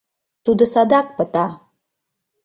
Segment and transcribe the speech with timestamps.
[0.45, 1.47] Тудо садак пыта.